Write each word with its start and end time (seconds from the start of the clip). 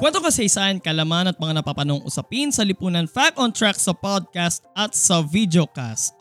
Kwento 0.00 0.16
kasaysayan, 0.24 0.80
kalaman 0.80 1.28
at 1.28 1.36
mga 1.36 1.60
napapanong 1.60 2.00
usapin 2.08 2.48
sa 2.48 2.64
lipunan 2.64 3.04
Fact 3.04 3.36
on 3.36 3.52
Track 3.52 3.76
sa 3.76 3.92
podcast 3.92 4.64
at 4.72 4.96
sa 4.96 5.20
videocast. 5.20 6.16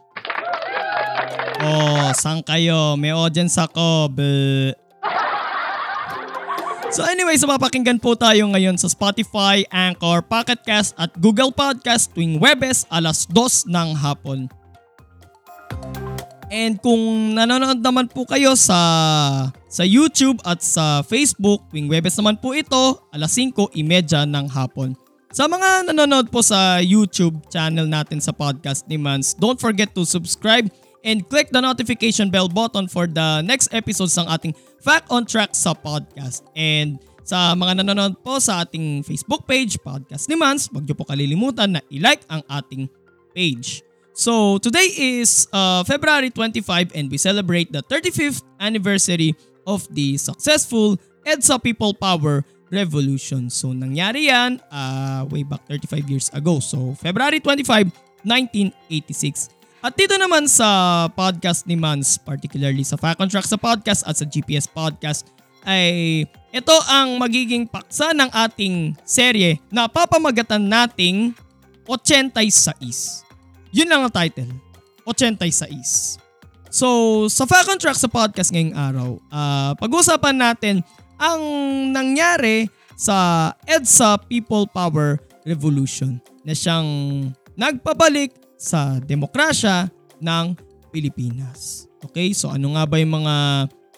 Oh, 1.63 2.11
saan 2.11 2.43
kayo? 2.43 2.99
May 2.99 3.15
audience 3.15 3.55
ako. 3.55 4.11
Bleh. 4.11 4.75
So 6.91 7.07
anyway, 7.07 7.39
so 7.39 7.47
mapakinggan 7.47 8.03
po 8.03 8.19
tayo 8.19 8.51
ngayon 8.51 8.75
sa 8.75 8.91
Spotify, 8.91 9.63
Anchor, 9.71 10.27
Pocket 10.27 10.59
Cast 10.67 10.91
at 10.99 11.15
Google 11.15 11.55
Podcast 11.55 12.11
tuwing 12.11 12.35
Webes 12.35 12.83
alas 12.91 13.31
2 13.31 13.63
ng 13.71 13.95
hapon. 13.95 14.51
And 16.49 16.81
kung 16.81 17.33
nanonood 17.37 17.77
naman 17.85 18.09
po 18.09 18.25
kayo 18.25 18.57
sa 18.57 18.77
sa 19.69 19.83
YouTube 19.85 20.41
at 20.41 20.65
sa 20.65 21.05
Facebook, 21.05 21.69
tuwing 21.69 21.85
Webes 21.85 22.17
naman 22.17 22.41
po 22.41 22.57
ito, 22.57 22.97
alas 23.13 23.37
5.30 23.37 24.25
ng 24.25 24.45
hapon. 24.49 24.97
Sa 25.29 25.45
mga 25.45 25.93
nanonood 25.93 26.33
po 26.33 26.41
sa 26.41 26.81
YouTube 26.81 27.37
channel 27.53 27.85
natin 27.85 28.17
sa 28.17 28.33
podcast 28.33 28.89
ni 28.89 28.97
Mans, 28.97 29.37
don't 29.37 29.61
forget 29.61 29.93
to 29.93 30.01
subscribe 30.01 30.65
and 31.05 31.21
click 31.29 31.53
the 31.53 31.61
notification 31.61 32.33
bell 32.33 32.49
button 32.49 32.89
for 32.89 33.05
the 33.05 33.45
next 33.45 33.69
episodes 33.69 34.17
ng 34.17 34.25
ating 34.25 34.57
Fact 34.81 35.05
on 35.13 35.29
Track 35.29 35.53
sa 35.53 35.77
podcast. 35.77 36.41
And 36.57 36.97
sa 37.21 37.53
mga 37.53 37.85
nanonood 37.85 38.25
po 38.25 38.41
sa 38.41 38.65
ating 38.65 39.05
Facebook 39.05 39.45
page, 39.45 39.77
Podcast 39.85 40.25
ni 40.25 40.33
Mans, 40.33 40.65
huwag 40.73 40.89
niyo 40.89 40.97
po 40.97 41.05
kalilimutan 41.05 41.77
na 41.77 41.81
i-like 41.93 42.25
ang 42.25 42.41
ating 42.49 42.89
page. 43.37 43.85
So 44.13 44.57
today 44.59 44.91
is 44.97 45.47
uh, 45.53 45.83
February 45.83 46.29
25 46.29 46.91
and 46.95 47.07
we 47.09 47.17
celebrate 47.17 47.71
the 47.71 47.83
35th 47.83 48.43
anniversary 48.59 49.35
of 49.63 49.87
the 49.93 50.17
successful 50.17 50.97
EDSA 51.23 51.61
People 51.63 51.93
Power 51.93 52.43
Revolution. 52.69 53.49
So 53.49 53.71
nangyari 53.71 54.27
yan 54.27 54.59
uh, 54.69 55.25
way 55.29 55.43
back 55.43 55.63
35 55.69 56.09
years 56.09 56.27
ago. 56.33 56.59
So 56.59 56.93
February 56.99 57.39
25, 57.39 57.89
1986. 58.25 59.55
At 59.79 59.95
dito 59.95 60.19
naman 60.19 60.43
sa 60.51 61.07
podcast 61.15 61.63
ni 61.63 61.79
Mans, 61.79 62.19
particularly 62.19 62.83
sa 62.83 62.99
Fact 62.99 63.23
on 63.23 63.31
Track 63.31 63.47
sa 63.47 63.55
podcast 63.55 64.03
at 64.03 64.19
sa 64.19 64.27
GPS 64.27 64.67
podcast, 64.67 65.31
ay 65.63 66.27
ito 66.51 66.75
ang 66.91 67.15
magiging 67.15 67.63
paksa 67.63 68.11
ng 68.11 68.27
ating 68.27 68.97
serye 69.07 69.55
na 69.71 69.87
papamagatan 69.87 70.59
nating 70.59 71.31
86. 71.87 73.28
Yun 73.69 73.89
lang 73.89 74.01
ang 74.05 74.13
title. 74.13 74.49
86. 75.05 76.17
So, 76.69 77.25
sa 77.29 77.49
Fact 77.49 77.69
on 77.69 77.81
Track 77.81 77.97
sa 77.97 78.09
podcast 78.09 78.53
ngayong 78.53 78.77
araw, 78.77 79.17
uh, 79.33 79.73
pag-usapan 79.77 80.37
natin 80.37 80.85
ang 81.17 81.41
nangyari 81.89 82.69
sa 82.93 83.49
EDSA 83.65 84.21
People 84.29 84.69
Power 84.69 85.17
Revolution 85.49 86.21
na 86.45 86.53
siyang 86.53 86.85
nagpabalik 87.57 88.37
sa 88.59 89.01
demokrasya 89.01 89.89
ng 90.21 90.53
Pilipinas. 90.93 91.89
Okay, 92.05 92.31
so 92.37 92.53
ano 92.53 92.77
nga 92.77 92.85
ba 92.85 93.01
yung 93.01 93.25
mga 93.25 93.35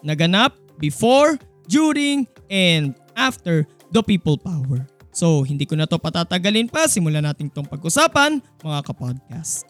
naganap 0.01 0.55
before, 0.79 1.35
during, 1.67 2.23
and 2.47 2.95
after 3.19 3.67
the 3.91 4.01
People 4.01 4.39
Power? 4.39 4.87
So, 5.11 5.43
hindi 5.43 5.67
ko 5.67 5.75
na 5.75 5.83
to 5.85 5.99
patatagalin 5.99 6.71
pa. 6.71 6.87
Simulan 6.87 7.27
natin 7.27 7.51
itong 7.51 7.67
pag-usapan, 7.67 8.39
mga 8.63 8.79
kapodcast. 8.87 9.67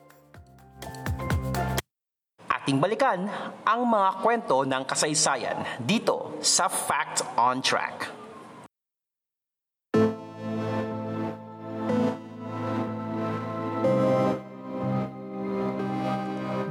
Ating 2.45 2.77
balikan 2.77 3.25
ang 3.65 3.81
mga 3.89 4.21
kwento 4.21 4.61
ng 4.61 4.85
kasaysayan 4.85 5.65
dito 5.81 6.37
sa 6.45 6.69
Fact 6.69 7.25
on 7.41 7.57
Track. 7.65 8.21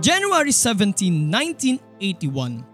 January 0.00 0.54
17, 0.54 1.28
1981 1.28 2.70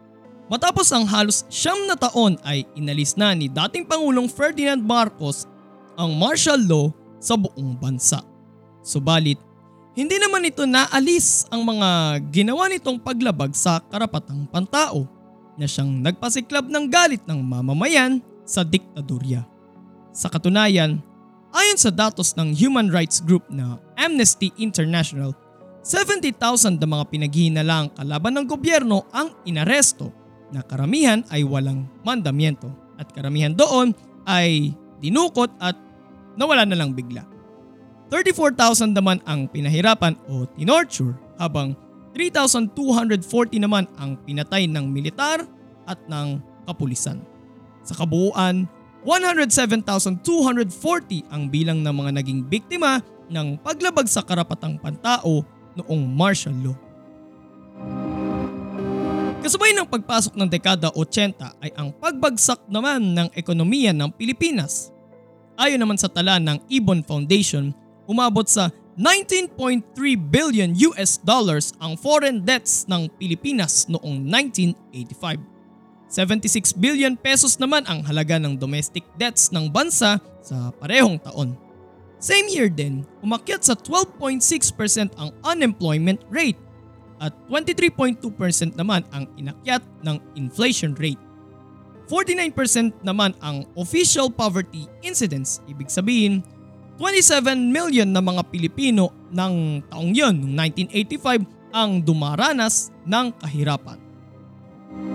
Matapos 0.47 0.87
ang 0.95 1.03
halos 1.11 1.43
siyam 1.51 1.91
na 1.91 1.99
taon 1.99 2.39
ay 2.47 2.63
inalis 2.79 3.19
na 3.19 3.35
ni 3.35 3.51
dating 3.51 3.83
Pangulong 3.83 4.31
Ferdinand 4.31 4.79
Marcos 4.79 5.43
ang 5.97 6.15
martial 6.15 6.61
law 6.65 6.93
sa 7.19 7.35
buong 7.35 7.75
bansa. 7.77 8.21
Subalit, 8.85 9.41
hindi 9.97 10.21
naman 10.21 10.45
ito 10.45 10.69
naalis 10.69 11.49
ang 11.49 11.65
mga 11.65 12.21
ginawa 12.29 12.69
nitong 12.69 13.01
paglabag 13.01 13.57
sa 13.57 13.81
karapatang 13.89 14.45
pantao 14.53 15.09
na 15.57 15.65
siyang 15.65 16.05
nagpasiklab 16.05 16.69
ng 16.69 16.85
galit 16.93 17.25
ng 17.25 17.41
mamamayan 17.41 18.21
sa 18.45 18.61
diktadorya. 18.61 19.43
Sa 20.13 20.29
katunayan, 20.29 21.01
ayon 21.57 21.79
sa 21.81 21.89
datos 21.89 22.37
ng 22.37 22.53
human 22.53 22.93
rights 22.93 23.25
group 23.25 23.49
na 23.49 23.81
Amnesty 23.97 24.53
International, 24.61 25.33
70,000 25.81 26.77
na 26.77 26.89
mga 26.89 27.05
pinaghihinalang 27.09 27.89
kalaban 27.97 28.37
ng 28.37 28.47
gobyerno 28.47 29.09
ang 29.17 29.33
inaresto 29.49 30.13
na 30.53 30.61
karamihan 30.61 31.25
ay 31.33 31.41
walang 31.47 31.89
mandamiento 32.05 32.69
at 33.01 33.09
karamihan 33.17 33.55
doon 33.55 33.97
ay 34.29 34.75
dinukot 35.01 35.51
at 35.63 35.79
nawala 36.37 36.69
na 36.69 36.79
lang 36.79 36.93
bigla. 36.93 37.25
34,000 38.13 38.95
naman 38.95 39.19
ang 39.27 39.51
pinahirapan 39.51 40.15
o 40.31 40.47
tinorture 40.55 41.19
habang 41.43 41.75
3,240 42.15 43.61
naman 43.61 43.85
ang 43.99 44.17
pinatay 44.23 44.71
ng 44.71 44.87
militar 44.89 45.43
at 45.85 45.99
ng 46.07 46.41
kapulisan. 46.65 47.21
Sa 47.83 47.99
kabuuan, 47.99 48.71
107,240 49.05 51.31
ang 51.31 51.43
bilang 51.51 51.83
ng 51.83 51.95
mga 51.95 52.11
naging 52.17 52.41
biktima 52.47 53.03
ng 53.31 53.59
paglabag 53.61 54.09
sa 54.11 54.23
karapatang 54.23 54.79
pantao 54.79 55.45
noong 55.77 56.03
martial 56.09 56.55
law. 56.63 56.77
Kasabay 59.45 59.79
ng 59.79 59.87
pagpasok 59.87 60.35
ng 60.35 60.49
dekada 60.51 60.91
80 60.91 61.63
ay 61.63 61.71
ang 61.79 61.95
pagbagsak 61.95 62.67
naman 62.67 63.15
ng 63.15 63.29
ekonomiya 63.39 63.95
ng 63.95 64.11
Pilipinas 64.11 64.91
Ayon 65.57 65.81
naman 65.81 65.97
sa 65.97 66.13
tala 66.13 66.37
ng 66.37 66.61
Ibon 66.69 67.01
Foundation, 67.01 67.73
umabot 68.05 68.45
sa 68.45 68.69
19.3 69.01 69.57
billion 70.17 70.73
US 70.93 71.17
dollars 71.21 71.73
ang 71.81 71.97
foreign 71.97 72.45
debts 72.45 72.85
ng 72.89 73.09
Pilipinas 73.17 73.89
noong 73.89 74.25
1985. 74.25 75.41
76 76.13 76.77
billion 76.77 77.17
pesos 77.17 77.57
naman 77.57 77.83
ang 77.89 78.05
halaga 78.05 78.37
ng 78.37 78.57
domestic 78.57 79.03
debts 79.17 79.49
ng 79.49 79.73
bansa 79.73 80.21
sa 80.45 80.71
parehong 80.77 81.17
taon. 81.25 81.57
Same 82.21 82.49
year 82.53 82.69
din, 82.69 83.05
umakyat 83.21 83.65
sa 83.65 83.77
12.6% 83.77 84.41
ang 85.17 85.33
unemployment 85.45 86.21
rate 86.29 86.61
at 87.21 87.33
23.2% 87.49 88.21
naman 88.77 89.05
ang 89.13 89.25
inakyat 89.41 89.81
ng 90.05 90.17
inflation 90.37 90.93
rate. 90.97 91.21
49% 92.07 93.03
naman 93.03 93.35
ang 93.43 93.67
official 93.75 94.31
poverty 94.31 94.87
incidence. 95.03 95.59
Ibig 95.67 95.91
sabihin, 95.91 96.47
27 96.97 97.45
million 97.69 98.09
na 98.09 98.23
mga 98.25 98.47
Pilipino 98.49 99.13
ng 99.29 99.85
taong 99.91 100.13
yon, 100.17 100.35
noong 100.41 100.55
1985, 100.89 101.75
ang 101.77 102.01
dumaranas 102.01 102.89
ng 103.05 103.37
kahirapan. 103.37 104.01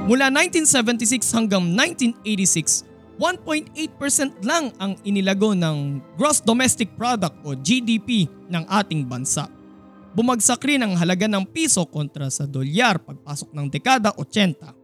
Mula 0.06 0.30
1976 0.30 1.26
hanggang 1.34 1.64
1986, 1.74 2.86
1.8% 3.18 4.46
lang 4.46 4.70
ang 4.78 4.94
inilago 5.02 5.58
ng 5.58 6.02
Gross 6.18 6.42
Domestic 6.42 6.94
Product 6.94 7.34
o 7.46 7.58
GDP 7.58 8.30
ng 8.50 8.64
ating 8.70 9.06
bansa. 9.10 9.50
Bumagsak 10.12 10.62
rin 10.68 10.84
ang 10.84 10.94
halaga 11.00 11.26
ng 11.26 11.48
piso 11.50 11.88
kontra 11.88 12.28
sa 12.30 12.44
dolyar 12.44 13.00
pagpasok 13.00 13.50
ng 13.56 13.68
dekada 13.72 14.12
80 14.14 14.81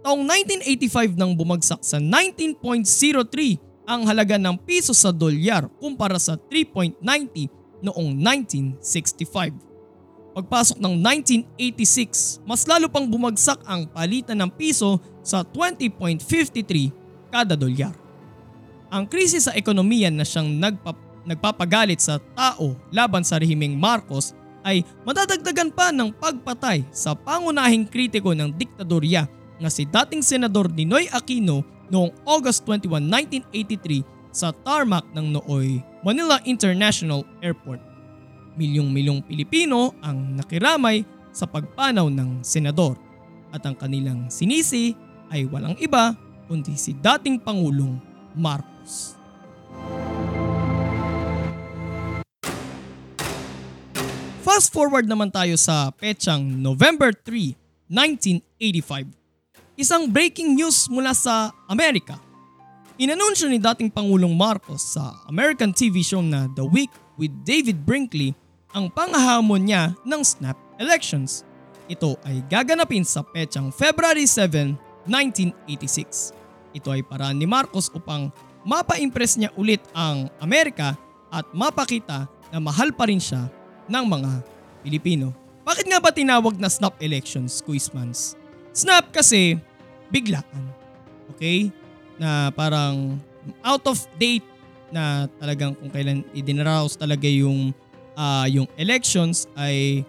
Taong 0.00 0.24
1985 0.24 1.12
nang 1.20 1.36
bumagsak 1.36 1.84
sa 1.84 2.00
19.03 2.00 2.56
ang 3.84 4.08
halaga 4.08 4.40
ng 4.40 4.56
piso 4.64 4.96
sa 4.96 5.12
dolyar 5.12 5.68
kumpara 5.76 6.16
sa 6.16 6.40
3.90 6.40 7.04
noong 7.84 8.08
1965. 8.80 9.52
Pagpasok 10.30 10.78
ng 10.78 10.94
1986, 11.58 12.40
mas 12.46 12.64
lalo 12.64 12.86
pang 12.88 13.04
bumagsak 13.04 13.60
ang 13.66 13.84
palitan 13.90 14.38
ng 14.40 14.50
piso 14.54 14.96
sa 15.20 15.42
20.53 15.42 17.28
kada 17.28 17.58
dolyar. 17.58 17.92
ang 18.90 19.06
krisis 19.06 19.46
sa 19.46 19.54
ekonomiya 19.54 20.10
na 20.10 20.26
siyang 20.26 20.50
nagpa- 20.58 20.98
nagpapagalit 21.22 22.02
sa 22.02 22.18
tao 22.34 22.74
laban 22.90 23.22
sa 23.22 23.38
rehimeng 23.38 23.78
Marcos 23.78 24.34
ay 24.66 24.82
madadagdagan 25.06 25.70
pa 25.70 25.94
ng 25.94 26.10
pagpatay 26.10 26.84
sa 26.90 27.14
pangunahing 27.14 27.86
kritiko 27.86 28.34
ng 28.34 28.50
diktadorya 28.50 29.30
na 29.60 29.68
si 29.68 29.84
dating 29.84 30.24
Senador 30.24 30.72
Ninoy 30.72 31.06
Aquino 31.12 31.62
noong 31.92 32.10
August 32.24 32.64
21, 32.64 33.04
1983 33.52 34.32
sa 34.32 34.50
tarmac 34.64 35.04
ng 35.12 35.36
nooy 35.36 35.84
Manila 36.00 36.40
International 36.48 37.22
Airport. 37.44 37.78
Milyong-milyong 38.56 39.20
Pilipino 39.28 39.92
ang 40.00 40.40
nakiramay 40.40 41.04
sa 41.30 41.46
pagpanaw 41.46 42.08
ng 42.10 42.42
senador 42.42 42.98
at 43.54 43.62
ang 43.68 43.76
kanilang 43.76 44.26
sinisi 44.32 44.96
ay 45.30 45.46
walang 45.46 45.76
iba 45.78 46.16
kundi 46.50 46.74
si 46.74 46.96
dating 46.98 47.38
Pangulong 47.38 48.00
Marcos. 48.34 49.14
Fast 54.40 54.74
forward 54.74 55.06
naman 55.06 55.30
tayo 55.30 55.54
sa 55.54 55.94
petsang 55.94 56.42
November 56.42 57.14
3, 57.14 57.54
1985. 57.86 59.19
Isang 59.80 60.12
breaking 60.12 60.60
news 60.60 60.92
mula 60.92 61.16
sa 61.16 61.56
Amerika. 61.64 62.20
Inanunsyo 63.00 63.48
ni 63.48 63.56
dating 63.56 63.88
Pangulong 63.88 64.36
Marcos 64.36 64.92
sa 64.92 65.16
American 65.24 65.72
TV 65.72 66.04
show 66.04 66.20
na 66.20 66.52
The 66.52 66.68
Week 66.68 66.92
with 67.16 67.32
David 67.48 67.88
Brinkley 67.88 68.36
ang 68.76 68.92
panghahamon 68.92 69.64
niya 69.64 69.96
ng 70.04 70.20
snap 70.20 70.60
elections. 70.76 71.48
Ito 71.88 72.20
ay 72.28 72.44
gaganapin 72.52 73.08
sa 73.08 73.24
petsang 73.24 73.72
February 73.72 74.28
7, 74.28 74.76
1986. 75.08 76.36
Ito 76.76 76.92
ay 76.92 77.00
paraan 77.00 77.40
ni 77.40 77.48
Marcos 77.48 77.88
upang 77.96 78.28
mapa-impress 78.68 79.40
niya 79.40 79.48
ulit 79.56 79.80
ang 79.96 80.28
Amerika 80.44 80.92
at 81.32 81.48
mapakita 81.56 82.28
na 82.52 82.60
mahal 82.60 82.92
pa 82.92 83.08
rin 83.08 83.16
siya 83.16 83.48
ng 83.88 84.04
mga 84.04 84.44
Pilipino. 84.84 85.32
Bakit 85.64 85.88
nga 85.88 86.04
ba 86.04 86.12
tinawag 86.12 86.60
na 86.60 86.68
snap 86.68 87.00
elections, 87.00 87.64
Quizmans? 87.64 88.36
Snap 88.76 89.10
kasi 89.10 89.58
biglaan. 90.10 90.68
Okay? 91.36 91.70
Na 92.20 92.52
parang 92.52 93.16
out 93.64 93.84
of 93.88 93.96
date 94.20 94.44
na 94.90 95.30
talagang 95.38 95.72
kung 95.78 95.88
kailan 95.88 96.26
idinaraos 96.34 96.98
talaga 96.98 97.30
yung 97.30 97.70
uh, 98.18 98.46
yung 98.50 98.66
elections 98.74 99.46
ay 99.54 100.02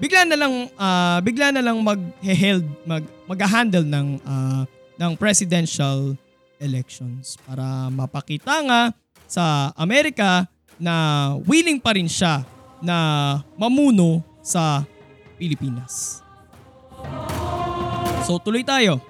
bigla 0.00 0.26
na 0.26 0.36
lang 0.36 0.66
uh, 0.74 1.18
bigla 1.20 1.52
na 1.54 1.62
lang 1.62 1.78
mag-held 1.78 2.66
mag 2.88 3.04
mag-handle 3.28 3.86
ng 3.86 4.18
uh, 4.24 4.64
ng 4.98 5.12
presidential 5.14 6.16
elections 6.58 7.36
para 7.44 7.92
mapakita 7.92 8.64
nga 8.64 8.80
sa 9.28 9.70
Amerika 9.76 10.48
na 10.80 11.36
willing 11.46 11.78
pa 11.78 11.94
rin 11.94 12.10
siya 12.10 12.42
na 12.82 13.38
mamuno 13.54 14.22
sa 14.42 14.82
Pilipinas. 15.38 16.22
So 18.22 18.38
tuloy 18.38 18.62
tayo. 18.62 19.02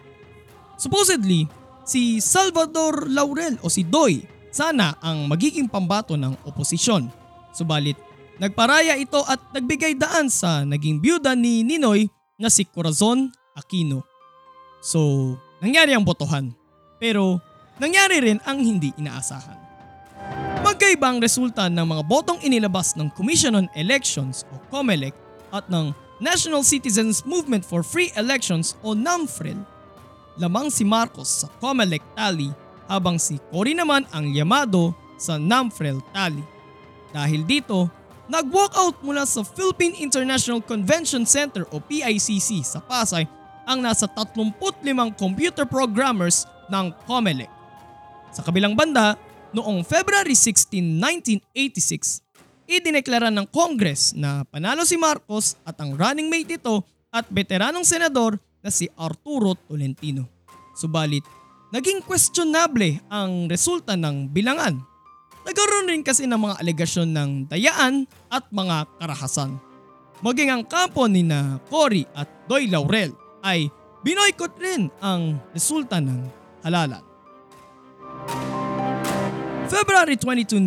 Supposedly, 0.81 1.47
si 1.85 2.19
Salvador 2.19 3.07
Laurel 3.07 3.61
o 3.61 3.69
si 3.69 3.85
Doy 3.85 4.25
sana 4.53 4.97
ang 5.01 5.29
magiging 5.29 5.69
pambato 5.69 6.17
ng 6.17 6.37
oposisyon. 6.45 7.09
Subalit, 7.57 7.97
nagparaya 8.37 8.97
ito 9.01 9.25
at 9.25 9.41
nagbigay 9.57 9.97
daan 9.97 10.29
sa 10.29 10.65
naging 10.65 11.01
byuda 11.01 11.33
ni 11.33 11.65
Ninoy 11.65 12.09
na 12.37 12.53
si 12.53 12.69
Corazon 12.69 13.33
Aquino. 13.57 14.05
So, 14.85 15.33
nangyari 15.65 15.97
ang 15.97 16.05
botohan. 16.05 16.53
Pero, 17.01 17.41
nangyari 17.81 18.21
rin 18.21 18.39
ang 18.45 18.61
hindi 18.61 18.93
inaasahan. 19.01 19.57
Magkaiba 20.63 21.09
ang 21.11 21.19
resulta 21.19 21.67
ng 21.67 21.87
mga 21.87 22.03
botong 22.07 22.39
inilabas 22.45 22.95
ng 22.95 23.11
Commission 23.17 23.57
on 23.59 23.67
Elections 23.75 24.45
o 24.53 24.61
COMELEC 24.71 25.17
at 25.53 25.67
ng 25.69 25.93
National 26.23 26.63
Citizens 26.63 27.27
Movement 27.27 27.67
for 27.67 27.83
Free 27.83 28.15
Elections 28.15 28.79
o 28.87 28.95
NAMFREL. 28.95 29.59
Lamang 30.39 30.71
si 30.71 30.87
Marcos 30.87 31.43
sa 31.43 31.51
COMELEC 31.59 31.99
tally 32.15 32.55
habang 32.87 33.19
si 33.19 33.43
Cory 33.51 33.75
naman 33.75 34.07
ang 34.15 34.31
yamado 34.31 34.95
sa 35.19 35.35
NAMFREL 35.35 35.99
tally. 36.15 36.47
Dahil 37.11 37.43
dito, 37.43 37.91
nag-walkout 38.31 39.03
mula 39.03 39.27
sa 39.27 39.43
Philippine 39.43 39.99
International 39.99 40.63
Convention 40.63 41.27
Center 41.27 41.67
o 41.75 41.83
PICC 41.83 42.63
sa 42.63 42.79
Pasay 42.79 43.27
ang 43.67 43.83
nasa 43.83 44.07
35 44.07 45.19
computer 45.19 45.67
programmers 45.67 46.47
ng 46.71 46.95
COMELEC. 47.11 47.51
Sa 48.31 48.47
kabilang 48.47 48.79
banda, 48.79 49.19
Noong 49.53 49.85
February 49.85 50.33
16, 50.33 50.97
1986, 51.45 52.25
idineklara 52.67 53.29
ng 53.31 53.47
Congress 53.51 54.15
na 54.15 54.47
panalo 54.49 54.83
si 54.87 54.97
Marcos 54.97 55.59
at 55.67 55.79
ang 55.83 55.95
running 55.95 56.31
mate 56.31 56.57
nito 56.57 56.83
at 57.13 57.29
veteranong 57.29 57.85
senador 57.85 58.41
na 58.63 58.71
si 58.71 58.89
Arturo 58.97 59.59
Tolentino. 59.69 60.25
Subalit, 60.73 61.27
naging 61.75 62.01
questionable 62.01 63.03
ang 63.13 63.51
resulta 63.51 63.99
ng 63.99 64.31
bilangan. 64.33 64.81
Nagkaroon 65.43 65.91
rin 65.91 66.03
kasi 66.07 66.25
ng 66.25 66.39
mga 66.39 66.59
alegasyon 66.63 67.11
ng 67.11 67.31
dayaan 67.51 68.07
at 68.31 68.47
mga 68.55 68.87
karahasan. 69.03 69.59
Maging 70.23 70.55
ang 70.55 70.63
kampo 70.63 71.11
ni 71.11 71.27
na 71.27 71.59
Cory 71.67 72.07
at 72.15 72.31
Doy 72.47 72.71
Laurel 72.71 73.11
ay 73.43 73.67
binoykot 74.07 74.55
rin 74.63 74.87
ang 75.03 75.43
resulta 75.51 75.99
ng 75.99 76.31
halalan. 76.63 77.12
February 79.73 80.21
22, 80.21 80.61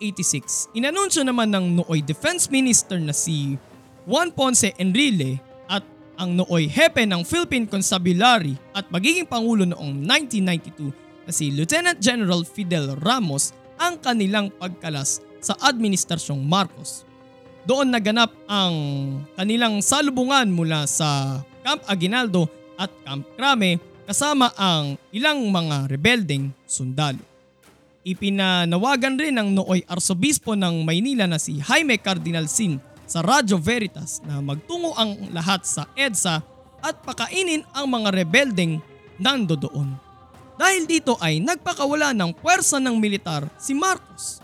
1986, 0.00 0.72
inanunsyo 0.72 1.20
naman 1.20 1.52
ng 1.52 1.76
nooy 1.76 2.00
Defense 2.00 2.48
Minister 2.48 2.96
na 2.96 3.12
si 3.12 3.60
Juan 4.08 4.32
Ponce 4.32 4.72
Enrile 4.80 5.36
at 5.68 5.84
ang 6.16 6.40
nooy 6.40 6.64
hepe 6.64 7.04
ng 7.04 7.20
Philippine 7.20 7.68
Constabulary 7.68 8.56
at 8.72 8.88
magiging 8.88 9.28
pangulo 9.28 9.68
noong 9.68 10.00
1992 10.72 10.88
na 11.28 11.32
si 11.36 11.52
Lieutenant 11.52 12.00
General 12.00 12.40
Fidel 12.48 12.96
Ramos 12.96 13.52
ang 13.76 14.00
kanilang 14.00 14.48
pagkalas 14.56 15.20
sa 15.44 15.52
Administrasyong 15.60 16.40
Marcos. 16.40 17.04
Doon 17.68 17.92
naganap 17.92 18.32
ang 18.48 18.72
kanilang 19.36 19.84
salubungan 19.84 20.48
mula 20.48 20.88
sa 20.88 21.44
Camp 21.60 21.84
Aguinaldo 21.84 22.48
at 22.80 22.88
Camp 23.04 23.28
Crame 23.36 23.76
kasama 24.08 24.48
ang 24.56 24.96
ilang 25.12 25.44
mga 25.44 25.92
rebeldeng 25.92 26.56
sundalo. 26.64 27.35
Ipinanawagan 28.06 29.18
rin 29.18 29.34
ng 29.34 29.50
nooy 29.50 29.82
arsobispo 29.90 30.54
ng 30.54 30.86
Maynila 30.86 31.26
na 31.26 31.42
si 31.42 31.58
Jaime 31.58 31.98
Cardinal 31.98 32.46
Sin 32.46 32.78
sa 33.02 33.18
Radyo 33.18 33.58
Veritas 33.58 34.22
na 34.22 34.38
magtungo 34.38 34.94
ang 34.94 35.34
lahat 35.34 35.66
sa 35.66 35.90
EDSA 35.98 36.38
at 36.86 37.02
pakainin 37.02 37.66
ang 37.74 37.90
mga 37.90 38.14
rebeldeng 38.14 38.78
nando 39.18 39.58
doon. 39.58 39.98
Dahil 40.54 40.86
dito 40.86 41.18
ay 41.18 41.42
nagpakawala 41.42 42.14
ng 42.14 42.30
puwersa 42.38 42.78
ng 42.78 42.94
militar 42.94 43.50
si 43.58 43.74
Marcos. 43.74 44.38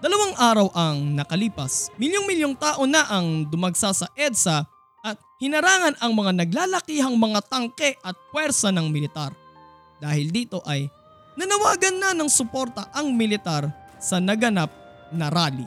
Dalawang 0.00 0.40
araw 0.40 0.72
ang 0.72 1.12
nakalipas, 1.12 1.92
milyong-milyong 2.00 2.56
tao 2.56 2.88
na 2.88 3.04
ang 3.12 3.44
dumagsa 3.44 3.92
sa 3.92 4.08
EDSA 4.16 4.64
at 5.04 5.20
hinarangan 5.44 6.00
ang 6.00 6.16
mga 6.16 6.40
naglalakihang 6.40 7.20
mga 7.20 7.40
tangke 7.52 8.00
at 8.00 8.16
puwersa 8.32 8.72
ng 8.72 8.88
militar. 8.88 9.36
Dahil 10.00 10.32
dito 10.32 10.64
ay 10.64 10.88
nanawagan 11.34 11.96
na 11.98 12.10
ng 12.14 12.30
suporta 12.30 12.86
ang 12.94 13.10
militar 13.14 13.70
sa 13.98 14.18
naganap 14.22 14.70
na 15.14 15.30
rally. 15.30 15.66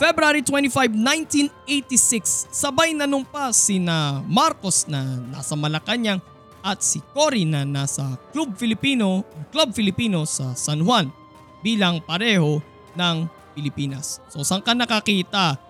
February 0.00 0.40
25, 0.40 0.96
1986, 0.96 2.48
sabay 2.48 2.96
nanumpa 2.96 3.52
sina 3.52 4.24
Marcos 4.24 4.88
na 4.88 5.20
nasa 5.28 5.52
Malacanang 5.52 6.24
at 6.64 6.80
si 6.80 7.04
Cory 7.12 7.44
na 7.44 7.68
nasa 7.68 8.16
Club 8.32 8.56
Filipino, 8.56 9.20
Club 9.52 9.76
Filipino 9.76 10.24
sa 10.24 10.56
San 10.56 10.80
Juan 10.88 11.12
bilang 11.60 12.00
pareho 12.00 12.64
ng 12.96 13.28
Pilipinas. 13.52 14.24
So 14.32 14.40
saan 14.40 14.64
ka 14.64 14.72
nakakita? 14.72 15.60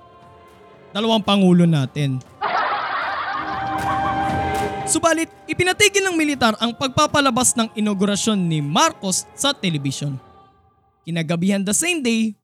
Dalawang 0.94 1.26
pangulo 1.26 1.66
natin. 1.66 2.22
Subalit, 4.90 5.30
ipinatigil 5.46 6.02
ng 6.02 6.18
militar 6.18 6.58
ang 6.58 6.74
pagpapalabas 6.74 7.54
ng 7.54 7.70
inaugurasyon 7.78 8.34
ni 8.34 8.58
Marcos 8.58 9.22
sa 9.38 9.54
telebisyon. 9.54 10.18
Kinagabihan 11.06 11.62
the 11.62 11.70
same 11.70 12.02
day, 12.02 12.34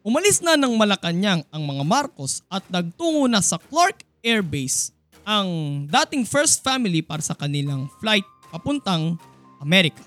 umalis 0.00 0.40
na 0.40 0.56
ng 0.56 0.80
Malacanang 0.80 1.44
ang 1.52 1.60
mga 1.60 1.84
Marcos 1.84 2.40
at 2.48 2.64
nagtungo 2.72 3.28
na 3.28 3.44
sa 3.44 3.60
Clark 3.60 4.00
Air 4.24 4.40
Base 4.40 4.96
ang 5.28 5.84
dating 5.92 6.24
first 6.24 6.64
family 6.64 7.04
para 7.04 7.20
sa 7.20 7.36
kanilang 7.36 7.92
flight 8.00 8.24
papuntang 8.48 9.20
Amerika. 9.60 10.00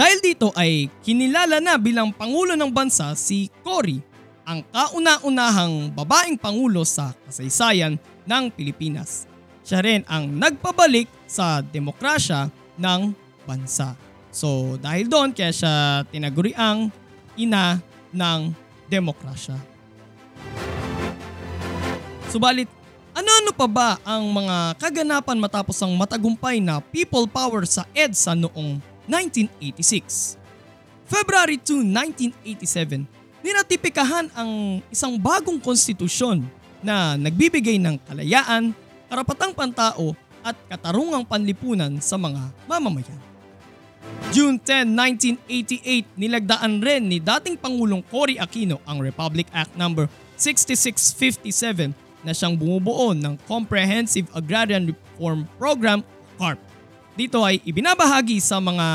Dahil 0.00 0.16
dito 0.24 0.48
ay 0.56 0.88
kinilala 1.04 1.60
na 1.60 1.76
bilang 1.76 2.08
Pangulo 2.08 2.56
ng 2.56 2.72
Bansa 2.72 3.12
si 3.12 3.52
Cory 3.60 4.00
ang 4.48 4.64
kauna-unahang 4.72 5.92
babaeng 5.92 6.40
pangulo 6.40 6.88
sa 6.88 7.12
kasaysayan 7.28 8.00
ng 8.24 8.44
Pilipinas. 8.48 9.28
Siya 9.60 9.84
rin 9.84 10.00
ang 10.08 10.32
nagpabalik 10.32 11.04
sa 11.28 11.60
demokrasya 11.60 12.48
ng 12.80 13.12
bansa. 13.44 13.92
So 14.32 14.80
dahil 14.80 15.04
doon 15.04 15.36
kaya 15.36 15.52
siya 15.52 16.02
tinaguriang 16.08 16.88
ina 17.36 17.84
ng 18.08 18.56
demokrasya. 18.88 19.60
Subalit, 22.32 22.72
ano-ano 23.12 23.52
pa 23.52 23.68
ba 23.68 23.88
ang 24.00 24.24
mga 24.32 24.80
kaganapan 24.80 25.36
matapos 25.36 25.76
ang 25.84 25.92
matagumpay 25.92 26.56
na 26.56 26.80
people 26.80 27.28
power 27.28 27.68
sa 27.68 27.84
EDSA 27.92 28.32
noong 28.32 28.80
1986? 29.10 30.38
February 31.10 31.58
2, 31.58 31.82
1987, 32.46 33.02
ninatipikahan 33.42 34.30
ang 34.30 34.78
isang 34.94 35.18
bagong 35.18 35.58
konstitusyon 35.58 36.46
na 36.78 37.18
nagbibigay 37.18 37.82
ng 37.82 37.98
kalayaan, 38.06 38.70
karapatang 39.10 39.50
pantao 39.50 40.14
at 40.46 40.54
katarungang 40.70 41.26
panlipunan 41.26 41.98
sa 41.98 42.14
mga 42.14 42.54
mamamayan. 42.70 43.18
June 44.30 44.56
10, 44.62 44.94
1988, 45.42 46.14
nilagdaan 46.14 46.78
rin 46.78 47.10
ni 47.10 47.18
dating 47.18 47.58
Pangulong 47.58 48.00
Cory 48.06 48.38
Aquino 48.38 48.78
ang 48.86 49.02
Republic 49.02 49.50
Act 49.50 49.74
No. 49.74 50.06
6657 50.38 51.92
na 52.22 52.32
siyang 52.32 52.54
bumubuo 52.54 53.12
ng 53.12 53.36
Comprehensive 53.44 54.30
Agrarian 54.32 54.88
Reform 54.88 55.44
Program 55.58 56.00
CARP. 56.38 56.69
Dito 57.18 57.42
ay 57.42 57.58
ibinabahagi 57.66 58.38
sa 58.38 58.62
mga 58.62 58.86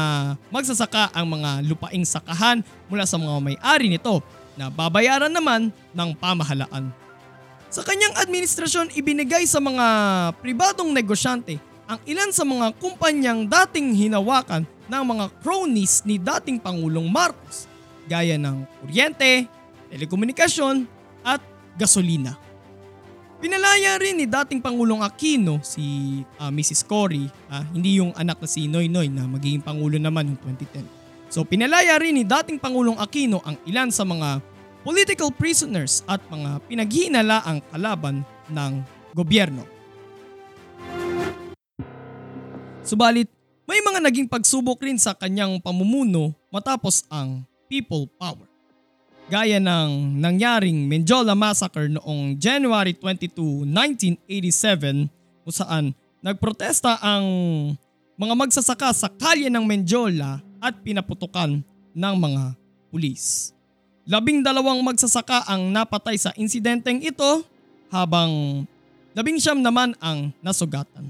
magsasaka 0.48 1.12
ang 1.12 1.28
mga 1.28 1.68
lupaing 1.68 2.08
sakahan 2.08 2.64
mula 2.88 3.04
sa 3.04 3.20
mga 3.20 3.38
may-ari 3.44 3.92
nito 3.92 4.24
na 4.56 4.72
babayaran 4.72 5.32
naman 5.32 5.68
ng 5.92 6.10
pamahalaan. 6.16 6.90
Sa 7.68 7.84
kanyang 7.84 8.16
administrasyon 8.16 8.96
ibinigay 8.96 9.44
sa 9.44 9.60
mga 9.60 9.86
pribadong 10.40 10.96
negosyante 10.96 11.60
ang 11.86 12.00
ilan 12.08 12.32
sa 12.32 12.48
mga 12.48 12.72
kumpanyang 12.80 13.46
dating 13.46 13.94
hinawakan 13.94 14.64
ng 14.88 15.04
mga 15.04 15.26
cronies 15.44 16.02
ni 16.08 16.16
dating 16.16 16.58
Pangulong 16.58 17.12
Marcos 17.12 17.68
gaya 18.06 18.38
ng 18.38 18.64
kuryente, 18.82 19.50
telekomunikasyon 19.90 20.86
at 21.26 21.42
gasolina. 21.76 22.45
Pinalaya 23.46 24.02
rin 24.02 24.18
ni 24.18 24.26
dating 24.26 24.58
Pangulong 24.58 25.06
Aquino 25.06 25.62
si 25.62 26.18
uh, 26.42 26.50
Mrs. 26.50 26.82
Cory, 26.82 27.30
uh, 27.54 27.62
hindi 27.78 28.02
yung 28.02 28.10
anak 28.18 28.42
na 28.42 28.50
si 28.50 28.66
Noy 28.66 28.90
Noy 28.90 29.06
na 29.06 29.30
magiging 29.30 29.62
Pangulo 29.62 30.02
naman 30.02 30.34
noong 30.34 30.58
2010. 30.66 31.30
So 31.30 31.46
pinalaya 31.46 31.94
rin 32.02 32.18
ni 32.18 32.26
dating 32.26 32.58
Pangulong 32.58 32.98
Aquino 32.98 33.46
ang 33.46 33.54
ilan 33.70 33.94
sa 33.94 34.02
mga 34.02 34.42
political 34.82 35.30
prisoners 35.30 36.02
at 36.10 36.26
mga 36.26 36.58
pinaghinala 36.66 37.46
ang 37.46 37.62
kalaban 37.70 38.26
ng 38.50 38.82
gobyerno. 39.14 39.62
Subalit, 42.82 43.30
may 43.70 43.78
mga 43.78 44.10
naging 44.10 44.26
pagsubok 44.26 44.82
rin 44.82 44.98
sa 44.98 45.14
kanyang 45.14 45.62
pamumuno 45.62 46.34
matapos 46.50 47.06
ang 47.14 47.46
people 47.70 48.10
power 48.18 48.55
gaya 49.26 49.58
ng 49.58 50.22
nangyaring 50.22 50.86
Menjola 50.86 51.34
Massacre 51.34 51.90
noong 51.90 52.38
January 52.38 52.94
22, 52.94 53.66
1987 53.66 55.10
kung 55.42 55.56
saan 55.56 55.86
nagprotesta 56.22 57.02
ang 57.02 57.26
mga 58.16 58.34
magsasaka 58.38 58.94
sa 58.94 59.10
kalye 59.10 59.50
ng 59.50 59.66
Menjola 59.66 60.42
at 60.62 60.78
pinaputukan 60.86 61.62
ng 61.94 62.16
mga 62.16 62.54
pulis. 62.94 63.52
Labing 64.06 64.46
dalawang 64.46 64.86
magsasaka 64.86 65.50
ang 65.50 65.74
napatay 65.74 66.22
sa 66.22 66.30
insidenteng 66.38 67.02
ito 67.02 67.42
habang 67.90 68.62
labing 69.18 69.42
siyam 69.42 69.58
naman 69.58 69.98
ang 69.98 70.30
nasugatan. 70.46 71.10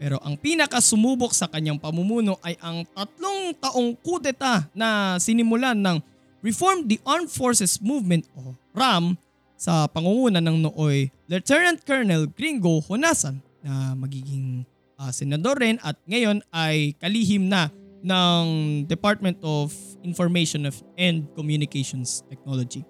Pero 0.00 0.16
ang 0.24 0.34
pinakasumubok 0.40 1.36
sa 1.36 1.46
kanyang 1.46 1.76
pamumuno 1.76 2.40
ay 2.40 2.56
ang 2.64 2.88
tatlong 2.96 3.52
taong 3.60 3.92
kudeta 4.00 4.64
na 4.72 5.20
sinimulan 5.20 5.76
ng 5.76 6.13
Reform 6.44 6.84
the 6.92 7.00
Armed 7.08 7.32
Forces 7.32 7.80
Movement 7.80 8.28
o 8.36 8.52
RAM 8.76 9.16
sa 9.56 9.88
pangunguna 9.88 10.44
ng 10.44 10.68
nooy 10.68 11.08
Lieutenant 11.24 11.80
Colonel 11.88 12.28
Gringo 12.28 12.84
Honasan 12.84 13.40
na 13.64 13.96
magiging 13.96 14.68
uh, 15.00 15.08
senador 15.08 15.56
rin 15.56 15.80
at 15.80 15.96
ngayon 16.04 16.44
ay 16.52 16.92
kalihim 17.00 17.48
na 17.48 17.72
ng 18.04 18.44
Department 18.84 19.40
of 19.40 19.72
Information 20.04 20.68
and 21.00 21.24
Communications 21.32 22.20
Technology. 22.28 22.84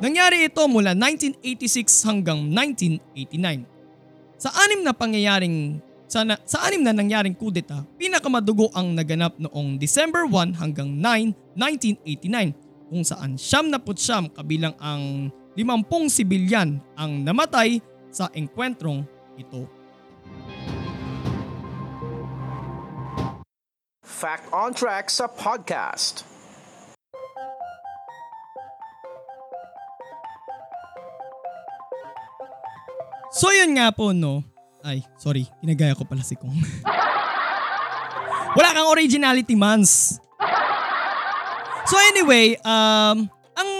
Nangyari 0.00 0.48
ito 0.48 0.64
mula 0.64 0.96
1986 0.96 2.08
hanggang 2.08 2.40
1989. 2.48 3.68
Sa 4.40 4.48
anim 4.48 4.80
na 4.80 4.96
pangyayaring 4.96 5.76
sa, 6.12 6.28
na, 6.28 6.36
sa 6.44 6.68
anim 6.68 6.84
na 6.84 6.92
nangyaring 6.92 7.32
kudeta, 7.32 7.88
pinakamadugo 7.96 8.68
ang 8.76 8.92
naganap 8.92 9.32
noong 9.40 9.80
December 9.80 10.28
1 10.28 10.60
hanggang 10.60 10.92
9, 11.00 11.56
1989 11.56 12.92
kung 12.92 13.00
saan 13.00 13.40
siyam 13.40 13.72
na 13.72 13.80
putsyam 13.80 14.28
kabilang 14.28 14.76
ang 14.76 15.32
limampung 15.56 16.12
sibilyan 16.12 16.84
ang 17.00 17.24
namatay 17.24 17.80
sa 18.12 18.28
engkwentrong 18.36 19.08
ito. 19.40 19.64
Fact 24.04 24.52
on 24.52 24.76
Track 24.76 25.08
sa 25.08 25.24
podcast. 25.32 26.28
So 33.32 33.48
yun 33.48 33.80
nga 33.80 33.88
po 33.96 34.12
no. 34.12 34.51
Ay, 34.82 35.06
sorry. 35.14 35.46
Ginagaya 35.62 35.94
ko 35.94 36.02
pala 36.02 36.26
si 36.26 36.34
Kong. 36.34 36.58
Wala 38.58 38.76
kang 38.76 38.92
originality, 38.92 39.56
Mans. 39.56 40.20
So 41.88 41.96
anyway, 42.12 42.60
um, 42.62 43.26
ang 43.56 43.70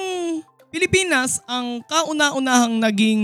Pilipinas 0.73 1.45
ang 1.45 1.85
kauna-unahang 1.85 2.81
naging 2.81 3.23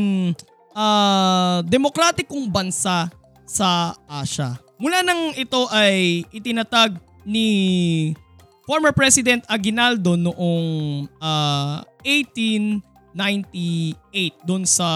uh, 0.77 1.65
demokratikong 1.65 2.53
bansa 2.53 3.09
sa 3.49 3.97
Asia. 4.05 4.61
Mula 4.79 5.03
nang 5.03 5.35
ito 5.35 5.67
ay 5.73 6.23
itinatag 6.31 6.95
ni 7.27 8.15
former 8.69 8.93
President 8.93 9.43
Aguinaldo 9.49 10.15
noong 10.15 11.09
uh, 11.19 11.83
ah, 11.83 11.89
1898 12.05 14.45
doon 14.45 14.69
sa 14.69 14.87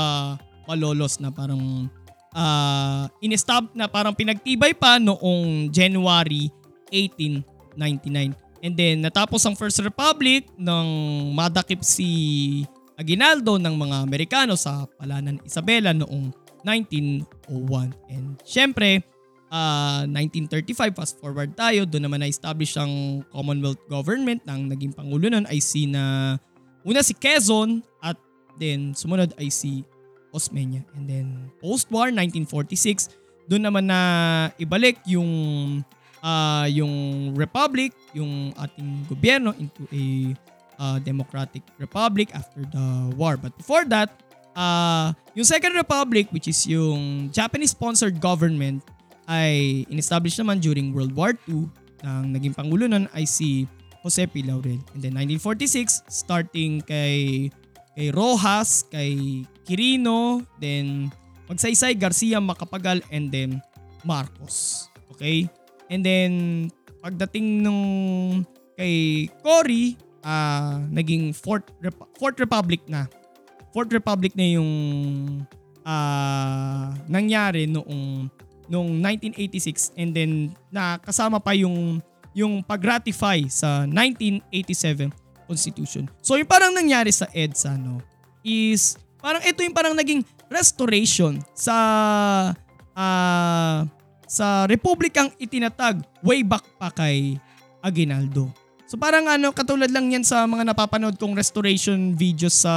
Malolos 0.69 1.19
na 1.19 1.35
parang 1.35 1.91
uh, 2.35 3.09
inestab 3.21 3.71
na 3.73 3.87
parang 3.89 4.17
pinagtibay 4.17 4.73
pa 4.77 4.99
noong 4.99 5.73
January 5.73 6.49
1899. 6.93 8.37
And 8.63 8.75
then 8.79 9.03
natapos 9.03 9.43
ang 9.43 9.59
First 9.59 9.83
Republic 9.83 10.47
ng 10.55 10.87
madakip 11.35 11.83
si 11.83 12.63
Aguinaldo 12.95 13.59
ng 13.59 13.75
mga 13.75 13.97
Amerikano 14.07 14.55
sa 14.55 14.87
palanan 15.01 15.41
Isabela 15.43 15.91
noong 15.91 16.31
1901. 16.63 17.27
And 18.13 18.39
syempre, 18.47 19.03
uh, 19.51 20.07
ah, 20.07 20.09
1935 20.09 20.95
fast 20.95 21.15
forward 21.19 21.53
tayo, 21.59 21.83
doon 21.85 22.07
naman 22.07 22.23
na-establish 22.23 22.79
ang 22.79 23.27
Commonwealth 23.35 23.83
Government 23.91 24.41
ng 24.47 24.71
naging 24.71 24.95
pangulo 24.95 25.27
nun 25.27 25.45
ay 25.51 25.59
si 25.59 25.91
na 25.91 26.37
una 26.87 27.03
si 27.03 27.15
Quezon 27.19 27.83
at 27.99 28.15
then 28.63 28.95
sumunod 28.95 29.35
ay 29.39 29.51
si 29.51 29.83
Osmeña. 30.33 30.83
And 30.97 31.05
then 31.07 31.27
post-war 31.61 32.09
1946, 32.11 33.13
doon 33.47 33.63
naman 33.69 33.87
na 33.87 34.01
ibalik 34.57 34.99
yung 35.05 35.31
uh, 36.25 36.67
yung 36.73 36.93
republic, 37.37 37.93
yung 38.17 38.57
ating 38.57 39.07
gobyerno 39.07 39.53
into 39.61 39.85
a 39.93 40.05
uh, 40.81 40.99
democratic 41.05 41.63
republic 41.77 42.33
after 42.33 42.65
the 42.65 43.13
war. 43.15 43.37
But 43.37 43.55
before 43.61 43.85
that, 43.93 44.11
uh, 44.57 45.13
yung 45.37 45.45
Second 45.45 45.77
Republic 45.77 46.33
which 46.33 46.49
is 46.49 46.65
yung 46.65 47.29
Japanese-sponsored 47.31 48.21
government 48.21 48.83
ay 49.31 49.85
in-establish 49.87 50.37
naman 50.41 50.59
during 50.59 50.91
World 50.91 51.15
War 51.15 51.37
II 51.47 51.71
ng 52.03 52.25
naging 52.35 52.55
pangulo 52.57 52.91
nun 52.91 53.07
ay 53.15 53.23
si 53.23 53.71
Jose 54.03 54.27
P. 54.27 54.43
Laurel. 54.43 54.83
And 54.99 55.01
then 55.01 55.15
1946, 55.15 56.11
starting 56.11 56.83
kay 56.83 57.49
kay 57.97 58.09
Rojas, 58.13 58.85
kay 58.89 59.45
Quirino, 59.65 60.45
then 60.59 61.13
Magsaysay, 61.49 61.97
Garcia, 61.99 62.41
Macapagal, 62.41 63.05
and 63.13 63.29
then 63.29 63.61
Marcos. 64.03 64.89
Okay? 65.13 65.49
And 65.93 66.01
then, 66.01 66.31
pagdating 67.05 67.61
nung 67.61 67.83
kay 68.79 69.29
Cory, 69.45 70.01
uh, 70.25 70.81
naging 70.89 71.37
Fourth, 71.37 71.69
Rep- 71.85 72.09
Fourth 72.17 72.39
Republic 72.41 72.81
na. 72.89 73.05
Fourth 73.77 73.93
Republic 73.93 74.33
na 74.37 74.47
yung 74.57 74.73
uh, 75.85 76.87
nangyari 77.09 77.69
noong 77.69 78.29
noong 78.73 78.91
1986 79.05 79.93
and 80.01 80.17
then 80.17 80.31
nakasama 80.73 81.37
pa 81.37 81.53
yung 81.53 82.01
yung 82.33 82.65
pag-ratify 82.65 83.45
sa 83.53 83.85
1987 83.85 85.13
constitution. 85.47 86.07
So 86.21 86.39
yung 86.39 86.49
parang 86.49 86.75
nangyari 86.75 87.11
sa 87.11 87.29
EDSA 87.31 87.79
no 87.79 88.03
is 88.43 88.99
parang 89.23 89.43
ito 89.47 89.63
yung 89.63 89.77
parang 89.77 89.95
naging 89.95 90.27
restoration 90.51 91.39
sa 91.55 91.77
ah, 92.93 93.87
sa 94.27 94.65
republikang 94.65 95.29
itinatag 95.37 96.01
way 96.25 96.41
back 96.41 96.65
pa 96.81 96.89
kay 96.89 97.37
Aguinaldo. 97.85 98.49
So 98.89 99.01
parang 99.01 99.25
ano 99.25 99.57
katulad 99.57 99.89
lang 99.89 100.13
yan 100.13 100.25
sa 100.25 100.45
mga 100.45 100.69
napapanood 100.69 101.17
kong 101.17 101.33
restoration 101.33 102.13
videos 102.13 102.61
sa 102.61 102.75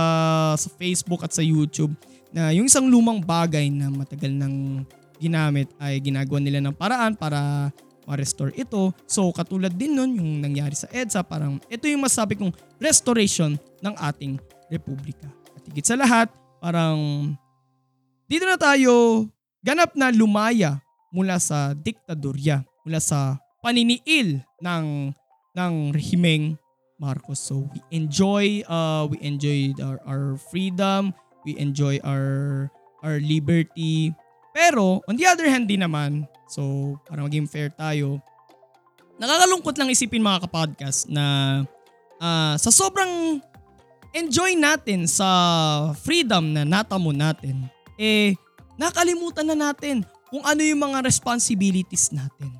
sa 0.55 0.69
Facebook 0.79 1.23
at 1.27 1.35
sa 1.35 1.43
YouTube 1.43 1.91
na 2.31 2.51
yung 2.51 2.67
isang 2.67 2.87
lumang 2.87 3.19
bagay 3.19 3.67
na 3.71 3.91
matagal 3.91 4.31
nang 4.31 4.87
ginamit 5.19 5.71
ay 5.79 5.99
ginagawa 6.03 6.39
nila 6.43 6.59
ng 6.59 6.75
paraan 6.75 7.15
para 7.15 7.71
ma-restore 8.05 8.53
ito. 8.55 8.93
So 9.09 9.33
katulad 9.33 9.73
din 9.73 9.97
nun 9.97 10.15
yung 10.15 10.31
nangyari 10.41 10.77
sa 10.77 10.89
EDSA, 10.93 11.25
parang 11.25 11.57
ito 11.67 11.89
yung 11.89 12.05
masabi 12.05 12.37
kong 12.37 12.53
restoration 12.77 13.57
ng 13.81 13.93
ating 13.97 14.37
republika. 14.69 15.27
At 15.57 15.65
higit 15.65 15.85
sa 15.85 15.97
lahat, 15.97 16.29
parang 16.61 17.33
dito 18.25 18.45
na 18.45 18.57
tayo 18.57 19.25
ganap 19.65 19.93
na 19.97 20.13
lumaya 20.13 20.81
mula 21.09 21.41
sa 21.41 21.73
diktadorya, 21.73 22.61
mula 22.85 23.01
sa 23.01 23.41
paniniil 23.65 24.45
ng 24.61 24.85
ng 25.55 25.73
rehimeng 25.95 26.59
Marcos. 27.01 27.41
So 27.41 27.67
we 27.73 27.79
enjoy 27.91 28.63
uh 28.69 29.09
we 29.09 29.17
enjoy 29.25 29.73
our, 29.81 29.99
our 30.05 30.25
freedom, 30.51 31.11
we 31.43 31.57
enjoy 31.57 31.99
our 32.05 32.67
our 33.01 33.17
liberty. 33.19 34.13
Pero 34.55 35.03
on 35.09 35.19
the 35.19 35.27
other 35.27 35.49
hand 35.49 35.67
din 35.67 35.83
naman, 35.83 36.29
so 36.49 36.95
para 37.05 37.21
maging 37.25 37.49
fair 37.49 37.69
tayo, 37.73 38.21
nakakalungkot 39.21 39.75
lang 39.77 39.91
isipin 39.91 40.23
mga 40.23 40.47
kapodcast 40.47 41.07
na 41.07 41.61
ah, 42.19 42.55
sa 42.59 42.69
sobrang 42.71 43.39
enjoy 44.15 44.55
natin 44.55 45.03
sa 45.05 45.27
freedom 45.99 46.55
na 46.55 46.63
natamo 46.63 47.11
natin, 47.11 47.67
eh 47.99 48.35
nakalimutan 48.79 49.43
na 49.51 49.57
natin 49.69 50.07
kung 50.31 50.43
ano 50.43 50.63
yung 50.63 50.79
mga 50.79 51.03
responsibilities 51.03 52.15
natin. 52.15 52.51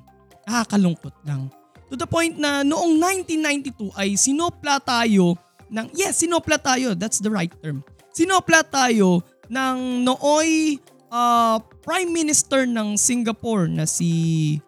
Nakakalungkot 0.44 1.16
lang. 1.24 1.48
To 1.88 1.94
the 1.96 2.06
point 2.06 2.36
na 2.36 2.60
noong 2.60 2.98
1992 3.32 3.94
ay 3.96 4.18
sinopla 4.18 4.82
tayo 4.82 5.38
ng, 5.70 5.86
yes, 5.96 6.22
sinopla 6.22 6.58
tayo, 6.60 6.94
that's 6.94 7.18
the 7.18 7.30
right 7.32 7.50
term. 7.62 7.82
Sinopla 8.14 8.62
tayo 8.66 9.22
ng 9.50 10.02
nooy 10.02 10.78
uh, 11.10 11.58
Prime 11.82 12.10
Minister 12.10 12.66
ng 12.66 12.98
Singapore 12.98 13.70
na 13.70 13.84
si 13.84 14.10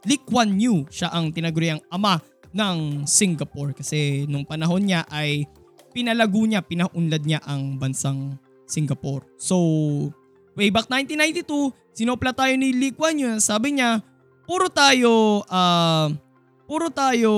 Lee 0.07 0.23
Kuan 0.23 0.59
Yew. 0.59 0.87
Siya 0.91 1.11
ang 1.13 1.31
tinaguriang 1.35 1.83
ama 1.91 2.23
ng 2.55 3.05
Singapore 3.05 3.77
kasi 3.77 4.25
nung 4.27 4.47
panahon 4.47 4.87
niya 4.87 5.05
ay 5.13 5.45
pinalago 5.93 6.45
niya, 6.45 6.65
pinaunlad 6.65 7.23
niya 7.25 7.41
ang 7.45 7.77
bansang 7.77 8.39
Singapore. 8.69 9.25
So, 9.41 9.57
way 10.55 10.69
back 10.71 10.87
1992, 10.93 11.75
sinopla 11.97 12.37
tayo 12.37 12.55
ni 12.55 12.71
Lee 12.77 12.95
Kuan 12.95 13.19
Yew. 13.19 13.41
Sabi 13.41 13.81
niya, 13.81 14.05
puro 14.49 14.71
tayo 14.71 15.45
ah, 15.49 16.09
puro 16.69 16.93
tayo 16.93 17.33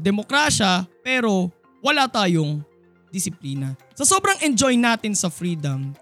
demokrasya 0.00 0.84
pero 1.00 1.48
wala 1.80 2.06
tayong 2.06 2.60
disiplina. 3.10 3.74
Sa 3.98 4.06
sobrang 4.06 4.38
enjoy 4.44 4.78
natin 4.78 5.12
sa 5.12 5.28
freedom, 5.28 5.92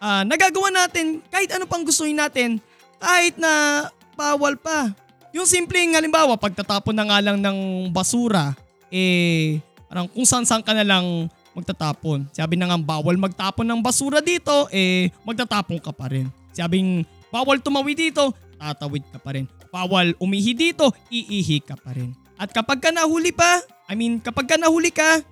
ah, 0.00 0.24
nagagawa 0.24 0.72
natin 0.72 1.20
kahit 1.28 1.52
ano 1.54 1.68
pang 1.68 1.84
gustuhin 1.84 2.16
natin 2.18 2.58
kahit 3.00 3.40
na 3.40 3.86
bawal 4.14 4.54
pa. 4.60 4.92
Yung 5.32 5.48
simpleng 5.48 5.96
halimbawa, 5.96 6.36
pagtatapon 6.36 6.92
na 6.92 7.06
nga 7.06 7.18
lang 7.22 7.38
ng 7.40 7.88
basura, 7.94 8.52
eh, 8.90 9.62
parang 9.86 10.10
kung 10.10 10.26
saan 10.26 10.44
saan 10.44 10.60
ka 10.60 10.74
na 10.74 10.84
lang 10.84 11.30
magtatapon. 11.54 12.28
Sabi 12.34 12.58
na 12.58 12.68
nga 12.68 12.78
bawal 12.78 13.16
magtapon 13.16 13.64
ng 13.64 13.80
basura 13.80 14.20
dito, 14.20 14.66
eh, 14.74 15.08
magtatapon 15.22 15.78
ka 15.80 15.94
pa 15.94 16.10
rin. 16.10 16.28
Sabing 16.50 17.06
bawal 17.30 17.62
tumawid 17.62 17.96
dito, 17.96 18.34
tatawid 18.58 19.06
ka 19.08 19.18
pa 19.22 19.38
rin. 19.38 19.46
Bawal 19.70 20.18
umihi 20.18 20.52
dito, 20.52 20.90
iihi 21.08 21.62
ka 21.62 21.78
pa 21.78 21.94
rin. 21.94 22.10
At 22.34 22.50
kapag 22.50 22.82
ka 22.82 22.90
nahuli 22.90 23.30
pa, 23.30 23.62
I 23.86 23.94
mean, 23.94 24.18
kapag 24.18 24.50
ka 24.50 24.58
nahuli 24.58 24.90
ka, 24.90 25.22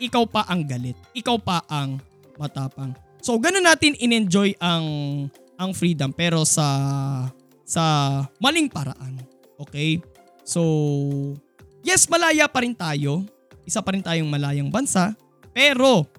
ikaw 0.00 0.24
pa 0.24 0.48
ang 0.48 0.64
galit. 0.64 0.96
Ikaw 1.12 1.36
pa 1.38 1.60
ang 1.68 2.00
matapang. 2.40 2.96
So, 3.22 3.38
ganun 3.38 3.62
natin 3.62 3.94
in-enjoy 3.94 4.58
ang 4.58 4.84
ang 5.54 5.70
freedom 5.70 6.10
pero 6.10 6.42
sa 6.42 6.66
sa 7.62 7.84
maling 8.42 8.66
paraan. 8.66 9.22
Okay? 9.62 10.02
So, 10.42 10.60
yes, 11.86 12.10
malaya 12.10 12.50
pa 12.50 12.66
rin 12.66 12.74
tayo. 12.74 13.22
Isa 13.62 13.78
pa 13.78 13.94
rin 13.94 14.02
tayong 14.02 14.26
malayang 14.26 14.68
bansa. 14.68 15.14
Pero, 15.54 16.10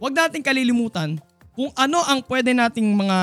wag 0.00 0.16
natin 0.16 0.40
kalilimutan 0.40 1.20
kung 1.52 1.68
ano 1.76 2.00
ang 2.08 2.24
pwede 2.24 2.56
nating 2.56 2.88
mga 2.88 3.18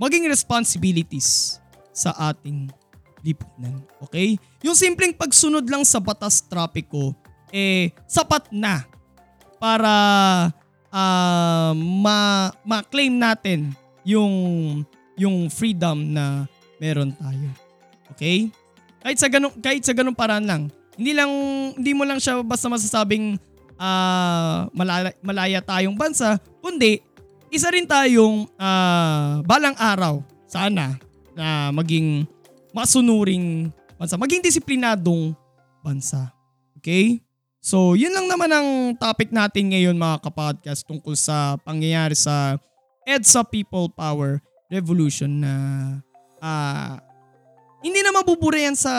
maging 0.00 0.24
responsibilities 0.32 1.60
sa 1.92 2.16
ating 2.32 2.72
lipunan. 3.20 3.84
Okay? 4.08 4.40
Yung 4.64 4.74
simpleng 4.74 5.12
pagsunod 5.12 5.68
lang 5.68 5.84
sa 5.84 6.00
batas 6.00 6.40
trapiko, 6.48 7.12
eh, 7.52 7.92
sapat 8.08 8.48
na 8.50 8.88
para 9.60 9.92
ah, 10.92 11.72
ma 11.74 12.52
ma-claim 12.62 13.16
natin 13.16 13.72
yung 14.04 14.32
yung 15.16 15.48
freedom 15.48 16.12
na 16.12 16.44
meron 16.76 17.16
tayo. 17.16 17.48
Okay? 18.14 18.52
Kahit 19.02 19.18
sa 19.18 19.28
ganung 19.32 19.54
kahit 19.58 19.82
sa 19.82 19.96
ganung 19.96 20.14
paraan 20.14 20.46
lang. 20.46 20.62
Hindi 20.94 21.16
lang 21.16 21.30
hindi 21.74 21.92
mo 21.96 22.04
lang 22.04 22.20
siya 22.20 22.44
basta 22.44 22.68
masasabing 22.68 23.40
ah, 23.80 24.68
malaya, 24.76 25.10
malaya 25.24 25.58
tayong 25.64 25.96
bansa, 25.96 26.36
kundi 26.60 27.00
isa 27.48 27.72
rin 27.72 27.88
tayong 27.88 28.46
ah, 28.60 29.40
balang 29.42 29.74
araw 29.80 30.20
sana 30.46 31.00
na 31.32 31.72
maging 31.72 32.28
masunuring 32.76 33.72
bansa, 33.96 34.20
maging 34.20 34.44
disiplinadong 34.44 35.32
bansa. 35.80 36.30
Okay? 36.78 37.24
So, 37.62 37.94
yun 37.94 38.10
lang 38.10 38.26
naman 38.26 38.50
ang 38.50 38.98
topic 38.98 39.30
natin 39.30 39.70
ngayon 39.70 39.94
mga 39.94 40.26
kapodcast 40.26 40.82
tungkol 40.82 41.14
sa 41.14 41.54
pangyayari 41.62 42.18
sa 42.18 42.58
EDSA 43.06 43.46
People 43.46 43.86
Power 43.86 44.42
Revolution 44.66 45.30
na 45.46 45.54
ah, 46.42 46.98
hindi 47.78 48.02
na 48.02 48.10
mabubura 48.10 48.58
yan 48.58 48.74
sa 48.74 48.90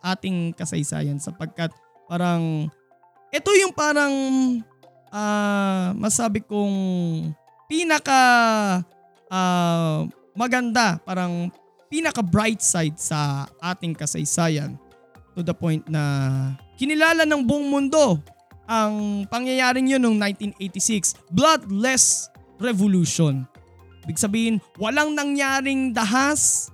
ating 0.00 0.56
kasaysayan 0.56 1.20
sapagkat 1.20 1.68
parang 2.08 2.72
ito 3.28 3.52
yung 3.60 3.76
parang 3.76 4.12
ah, 5.12 5.92
masabi 5.92 6.40
kong 6.40 6.72
pinaka 7.68 8.24
ah, 9.28 10.08
maganda, 10.32 10.96
parang 11.04 11.52
pinaka 11.92 12.24
bright 12.24 12.64
side 12.64 12.96
sa 12.96 13.44
ating 13.60 13.92
kasaysayan 13.92 14.80
to 15.36 15.44
the 15.44 15.52
point 15.52 15.84
na 15.92 16.56
kinilala 16.76 17.26
ng 17.28 17.42
buong 17.44 17.68
mundo 17.68 18.20
ang 18.66 19.26
pangyayaring 19.28 19.90
yun 19.90 20.00
noong 20.00 20.18
1986, 20.56 21.18
Bloodless 21.28 22.30
Revolution. 22.62 23.44
Ibig 24.06 24.18
sabihin, 24.18 24.56
walang 24.78 25.14
nangyaring 25.14 25.94
dahas, 25.94 26.72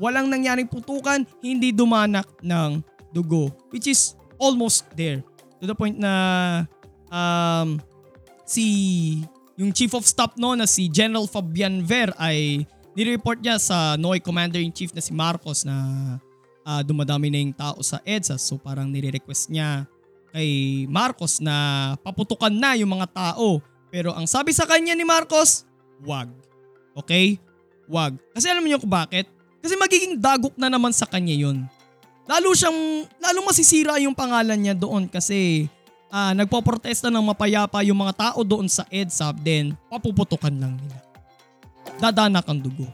walang 0.00 0.26
nangyaring 0.30 0.66
putukan, 0.66 1.22
hindi 1.44 1.70
dumanak 1.70 2.26
ng 2.42 2.82
dugo. 3.14 3.52
Which 3.70 3.86
is 3.86 4.18
almost 4.38 4.90
there. 4.98 5.22
To 5.62 5.64
the 5.70 5.76
point 5.76 5.98
na 6.00 6.12
um, 7.08 7.78
si 8.42 9.22
yung 9.54 9.70
chief 9.70 9.94
of 9.94 10.02
staff 10.02 10.34
no 10.34 10.58
na 10.58 10.66
si 10.66 10.90
General 10.90 11.30
Fabian 11.30 11.86
Ver 11.86 12.10
ay 12.18 12.66
nireport 12.98 13.38
niya 13.38 13.58
sa 13.62 13.94
NOI 13.94 14.18
Commander-in-Chief 14.18 14.90
na 14.94 15.02
si 15.02 15.14
Marcos 15.14 15.62
na 15.62 15.74
ah, 16.64 16.80
dumadami 16.80 17.28
na 17.28 17.38
yung 17.38 17.54
tao 17.54 17.78
sa 17.84 18.00
EDSA. 18.02 18.40
So 18.40 18.56
parang 18.56 18.88
nire-request 18.88 19.52
niya 19.52 19.84
kay 20.34 20.82
Marcos 20.90 21.38
na 21.38 21.94
paputukan 22.02 22.50
na 22.50 22.74
yung 22.74 22.90
mga 22.90 23.06
tao. 23.12 23.62
Pero 23.92 24.10
ang 24.10 24.26
sabi 24.26 24.50
sa 24.50 24.66
kanya 24.66 24.96
ni 24.96 25.06
Marcos, 25.06 25.62
wag. 26.02 26.26
Okay? 26.98 27.38
Wag. 27.86 28.18
Kasi 28.34 28.50
alam 28.50 28.66
niyo 28.66 28.82
kung 28.82 28.90
bakit? 28.90 29.30
Kasi 29.62 29.78
magiging 29.78 30.18
dagok 30.18 30.58
na 30.58 30.66
naman 30.66 30.90
sa 30.90 31.06
kanya 31.06 31.36
yun. 31.36 31.62
Lalo 32.24 32.56
siyang, 32.56 33.06
lalo 33.20 33.38
masisira 33.46 34.00
yung 34.00 34.16
pangalan 34.16 34.56
niya 34.58 34.74
doon 34.74 35.06
kasi 35.06 35.70
ah, 36.08 36.32
nagpoprotesta 36.32 37.12
ng 37.12 37.22
mapayapa 37.30 37.84
yung 37.86 38.00
mga 38.00 38.14
tao 38.16 38.40
doon 38.42 38.66
sa 38.66 38.88
EDSA 38.90 39.30
then 39.44 39.76
papuputukan 39.92 40.50
lang 40.50 40.74
nila. 40.80 40.98
Dadanak 42.00 42.48
ang 42.48 42.58
dugo. 42.58 42.88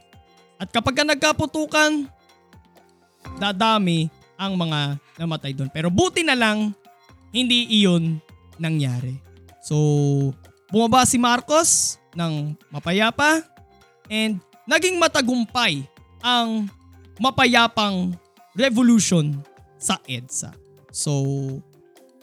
At 0.60 0.68
kapag 0.68 0.92
ka 0.92 1.04
nagkaputukan, 1.08 2.04
dadami 3.40 4.12
ang 4.36 4.52
mga 4.52 5.00
namatay 5.16 5.56
doon. 5.56 5.72
Pero 5.72 5.88
buti 5.88 6.20
na 6.20 6.36
lang, 6.36 6.76
hindi 7.32 7.80
iyon 7.80 8.20
nangyari. 8.60 9.16
So, 9.64 9.76
bumaba 10.68 11.08
si 11.08 11.16
Marcos 11.16 11.96
ng 12.12 12.52
mapayapa 12.68 13.44
and 14.12 14.40
naging 14.68 15.00
matagumpay 15.00 15.84
ang 16.20 16.68
mapayapang 17.16 18.12
revolution 18.56 19.40
sa 19.80 19.96
EDSA. 20.04 20.52
So, 20.92 21.24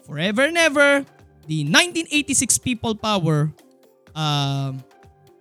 forever 0.06 0.46
and 0.46 0.58
ever, 0.58 1.02
the 1.48 1.66
1986 1.66 2.62
people 2.62 2.94
power, 2.94 3.50
um, 4.12 4.78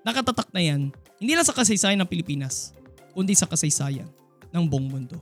nakatatak 0.02 0.50
na 0.56 0.62
yan, 0.63 0.82
hindi 1.18 1.34
lang 1.34 1.46
sa 1.46 1.54
kasaysayan 1.54 2.00
ng 2.02 2.10
Pilipinas, 2.10 2.74
kundi 3.12 3.34
sa 3.34 3.50
kasaysayan 3.50 4.08
ng 4.54 4.63
buong 4.66 4.88
mundo. 4.88 5.20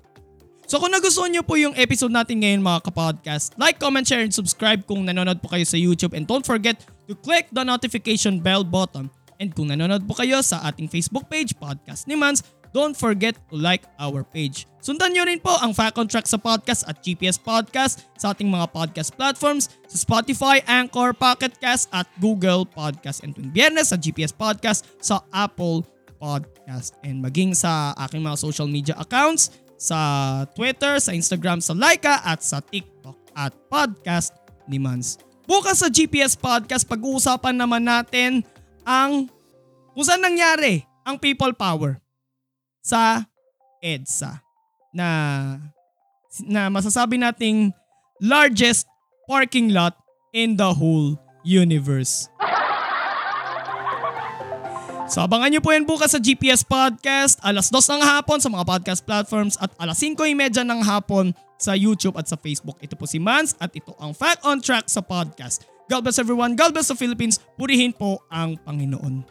So 0.65 0.81
kung 0.81 0.89
nagustuhan 0.89 1.29
nyo 1.29 1.45
po 1.45 1.61
yung 1.61 1.77
episode 1.77 2.09
natin 2.09 2.41
ngayon 2.41 2.61
mga 2.65 2.89
kapodcast, 2.89 3.53
like, 3.61 3.77
comment, 3.77 4.01
share, 4.01 4.25
and 4.25 4.33
subscribe 4.33 4.81
kung 4.89 5.05
nanonood 5.05 5.37
po 5.37 5.53
kayo 5.53 5.61
sa 5.61 5.77
YouTube. 5.77 6.17
And 6.17 6.25
don't 6.25 6.45
forget 6.45 6.81
to 7.05 7.13
click 7.13 7.53
the 7.53 7.61
notification 7.61 8.41
bell 8.41 8.65
button. 8.65 9.13
And 9.37 9.53
kung 9.53 9.69
nanonood 9.69 10.09
po 10.09 10.17
kayo 10.17 10.41
sa 10.41 10.65
ating 10.65 10.89
Facebook 10.89 11.29
page, 11.29 11.53
Podcast 11.53 12.09
ni 12.09 12.17
Mans, 12.17 12.41
don't 12.73 12.97
forget 12.97 13.37
to 13.53 13.55
like 13.55 13.85
our 14.01 14.25
page. 14.25 14.65
Sundan 14.81 15.13
nyo 15.13 15.23
rin 15.29 15.37
po 15.37 15.53
ang 15.61 15.73
Fact 15.73 16.01
Track 16.09 16.25
sa 16.25 16.41
podcast 16.41 16.85
at 16.89 17.01
GPS 17.01 17.37
Podcast 17.37 18.05
sa 18.17 18.33
ating 18.33 18.49
mga 18.49 18.69
podcast 18.73 19.13
platforms 19.13 19.69
sa 19.85 19.97
Spotify, 20.01 20.65
Anchor, 20.65 21.13
Pocket 21.13 21.53
Cast 21.61 21.89
at 21.93 22.09
Google 22.17 22.65
Podcast. 22.65 23.21
And 23.21 23.37
tuwing 23.37 23.53
biyernes 23.53 23.93
sa 23.93 23.97
GPS 23.97 24.33
Podcast 24.33 24.85
sa 24.97 25.21
Apple 25.29 25.85
Podcast. 26.17 26.97
And 27.05 27.21
maging 27.21 27.53
sa 27.53 27.93
aking 27.97 28.21
mga 28.25 28.37
social 28.37 28.69
media 28.69 28.93
accounts 28.97 29.64
sa 29.75 29.99
Twitter, 30.55 30.99
sa 30.99 31.11
Instagram, 31.11 31.59
sa 31.59 31.75
Laika 31.75 32.23
at 32.23 32.41
sa 32.41 32.63
TikTok 32.63 33.15
at 33.35 33.51
Podcast 33.67 34.35
ni 34.65 34.79
Mans. 34.79 35.19
Bukas 35.45 35.83
sa 35.83 35.91
GPS 35.91 36.33
Podcast, 36.33 36.89
pag-uusapan 36.89 37.53
naman 37.53 37.85
natin 37.85 38.41
ang 38.87 39.29
kung 39.93 40.05
saan 40.05 40.23
nangyari 40.23 40.83
ang 41.05 41.21
people 41.21 41.53
power 41.53 42.01
sa 42.81 43.23
EDSA 43.79 44.41
na 44.95 45.09
na 46.43 46.67
masasabi 46.67 47.21
nating 47.21 47.71
largest 48.19 48.89
parking 49.29 49.71
lot 49.71 49.95
in 50.33 50.57
the 50.57 50.67
whole 50.73 51.15
universe. 51.45 52.27
So 55.05 55.21
abangan 55.21 55.53
nyo 55.53 55.61
po 55.61 55.69
yan 55.69 55.85
bukas 55.85 56.17
sa 56.17 56.19
GPS 56.19 56.65
Podcast, 56.65 57.37
alas 57.45 57.69
2 57.69 57.77
ng 57.77 58.01
hapon 58.01 58.41
sa 58.41 58.49
mga 58.49 58.65
podcast 58.65 59.05
platforms 59.05 59.53
at 59.61 59.69
alas 59.77 60.01
5.30 60.01 60.65
ng 60.65 60.81
hapon 60.81 61.29
sa 61.61 61.77
YouTube 61.77 62.17
at 62.17 62.25
sa 62.25 62.33
Facebook. 62.33 62.81
Ito 62.81 62.97
po 62.97 63.05
si 63.05 63.21
Mans 63.21 63.53
at 63.61 63.69
ito 63.77 63.93
ang 64.01 64.17
Fact 64.17 64.41
on 64.41 64.65
Track 64.65 64.89
sa 64.89 65.05
podcast. 65.05 65.69
God 65.85 66.09
bless 66.09 66.17
everyone, 66.17 66.57
God 66.57 66.73
bless 66.73 66.89
the 66.89 66.97
Philippines, 66.97 67.37
purihin 67.53 67.93
po 67.93 68.25
ang 68.33 68.57
Panginoon. 68.65 69.29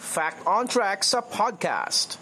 Fact 0.00 0.40
on 0.48 0.64
Track 0.64 1.04
sa 1.04 1.20
podcast. 1.20 2.16